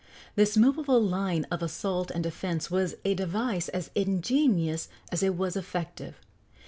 This 0.33 0.57
movable 0.57 0.99
line 0.99 1.45
of 1.51 1.61
assault 1.61 2.09
and 2.09 2.23
defence 2.23 2.71
was 2.71 2.95
a 3.05 3.13
device 3.13 3.69
as 3.69 3.91
ingenious 3.93 4.89
as 5.11 5.21
it 5.21 5.37
was 5.37 5.55
effective. 5.55 6.15